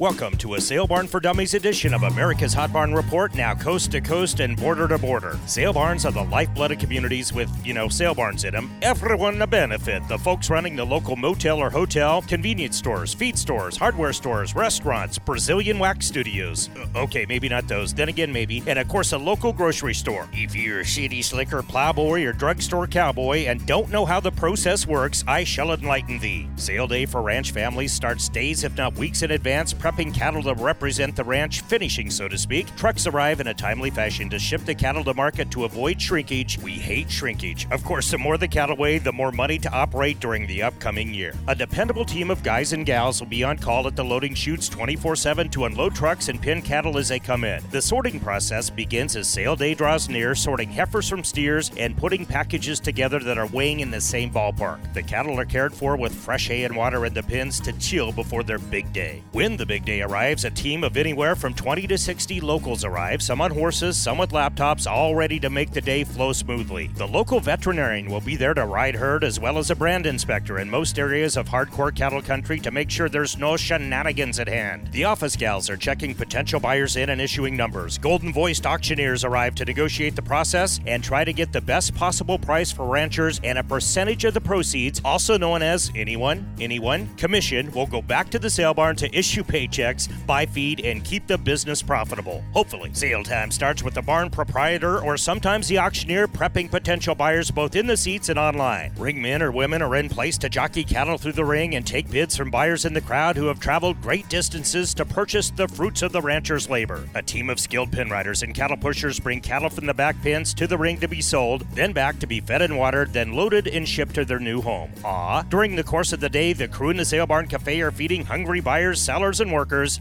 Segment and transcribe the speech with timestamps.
[0.00, 3.90] Welcome to a Sale Barn for Dummies edition of America's Hot Barn Report, now coast
[3.90, 5.36] to coast and border to border.
[5.46, 8.70] Sale barns are the lifeblood of communities with, you know, sale barns in them.
[8.80, 10.06] Everyone a benefit.
[10.06, 15.18] The folks running the local motel or hotel, convenience stores, feed stores, hardware stores, restaurants,
[15.18, 16.70] Brazilian wax studios.
[16.76, 17.92] Uh, okay, maybe not those.
[17.92, 18.62] Then again, maybe.
[18.68, 20.28] And of course, a local grocery store.
[20.32, 24.86] If you're a city slicker, plowboy, or drugstore cowboy and don't know how the process
[24.86, 26.48] works, I shall enlighten thee.
[26.54, 30.52] Sale day for ranch families starts days, if not weeks in advance prepping cattle to
[30.54, 32.74] represent the ranch, finishing, so to speak.
[32.76, 36.58] Trucks arrive in a timely fashion to ship the cattle to market to avoid shrinkage.
[36.58, 37.66] We hate shrinkage.
[37.70, 41.14] Of course, the more the cattle weigh, the more money to operate during the upcoming
[41.14, 41.32] year.
[41.46, 44.68] A dependable team of guys and gals will be on call at the loading chutes
[44.68, 47.62] 24 7 to unload trucks and pin cattle as they come in.
[47.70, 52.26] The sorting process begins as sale day draws near, sorting heifers from steers and putting
[52.26, 54.92] packages together that are weighing in the same ballpark.
[54.92, 58.12] The cattle are cared for with fresh hay and water in the pins to chill
[58.12, 59.22] before their big day.
[59.32, 62.84] When the big big day arrives, a team of anywhere from 20 to 60 locals
[62.84, 66.88] arrive, some on horses, some with laptops, all ready to make the day flow smoothly.
[66.96, 70.58] The local veterinarian will be there to ride herd as well as a brand inspector
[70.58, 74.88] in most areas of hardcore cattle country to make sure there's no shenanigans at hand.
[74.90, 77.98] The office gals are checking potential buyers in and issuing numbers.
[77.98, 82.38] Golden voiced auctioneers arrive to negotiate the process and try to get the best possible
[82.38, 87.70] price for ranchers and a percentage of the proceeds, also known as anyone, anyone, commission,
[87.70, 91.26] will go back to the sale barn to issue pay paychecks, buy feed, and keep
[91.26, 92.42] the business profitable.
[92.52, 97.50] Hopefully, sale time starts with the barn proprietor or sometimes the auctioneer prepping potential buyers
[97.50, 98.92] both in the seats and online.
[98.96, 102.10] Ring men or women are in place to jockey cattle through the ring and take
[102.10, 106.02] bids from buyers in the crowd who have traveled great distances to purchase the fruits
[106.02, 107.08] of the rancher's labor.
[107.14, 110.54] A team of skilled pin riders and cattle pushers bring cattle from the back pens
[110.54, 113.66] to the ring to be sold, then back to be fed and watered, then loaded
[113.66, 114.92] and shipped to their new home.
[115.04, 117.90] Ah, during the course of the day, the crew in the sale barn cafe are
[117.90, 119.57] feeding hungry buyers, sellers, and workers,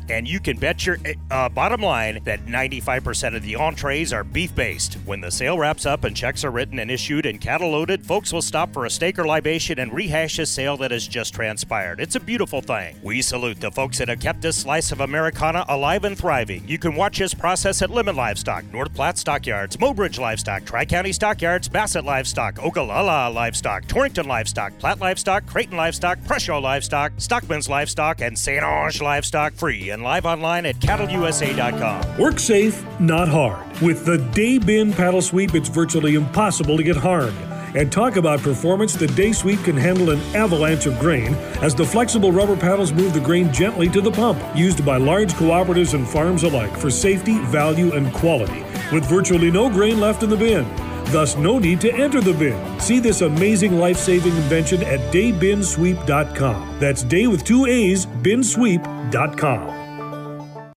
[0.09, 0.97] and you can bet your
[1.31, 4.95] uh, bottom line that 95% of the entrees are beef based.
[5.05, 8.33] When the sale wraps up and checks are written and issued and cattle loaded, folks
[8.33, 11.99] will stop for a steak or libation and rehash a sale that has just transpired.
[11.99, 12.95] It's a beautiful thing.
[13.01, 16.67] We salute the folks that have kept this slice of Americana alive and thriving.
[16.67, 21.13] You can watch this process at Lemmon Livestock, North Platte Stockyards, Mobridge Livestock, Tri County
[21.13, 28.21] Stockyards, Bassett Livestock, Ogallala Livestock, Torrington Livestock, Platte Livestock, Creighton Livestock, Presho Livestock, Stockman's Livestock,
[28.21, 28.63] and St.
[28.63, 32.17] Onge Livestock free and live online at cattleusa.com.
[32.17, 33.65] Work safe, not hard.
[33.81, 37.37] With the Day Bin paddle sweep, it's virtually impossible to get harmed.
[37.75, 41.85] And talk about performance, the Day Sweep can handle an avalanche of grain as the
[41.85, 46.07] flexible rubber paddles move the grain gently to the pump, used by large cooperatives and
[46.07, 50.65] farms alike for safety, value, and quality, with virtually no grain left in the bin.
[51.11, 52.79] Thus, no need to enter the bin.
[52.79, 56.79] See this amazing life saving invention at daybinsweep.com.
[56.79, 59.86] That's day with two A's, binsweep.com.